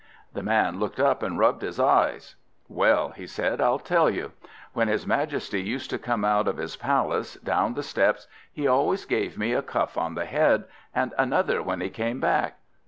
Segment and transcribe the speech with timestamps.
[0.33, 2.33] The man looked up and rubbed his eyes.
[2.67, 4.31] "Well," said he, "I'll tell you.
[4.73, 9.05] When his majesty used to come out of his palace, down the steps, he always
[9.05, 10.63] gave me a cuff on the head,
[10.95, 12.57] and another when he came back.